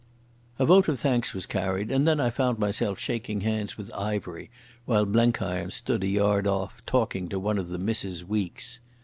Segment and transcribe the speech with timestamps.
[0.57, 4.49] A vote of thanks was carried, and then I found myself shaking hands with Ivery
[4.85, 8.79] while Blenkiron stood a yard off, talking to one of the Misses Weekes.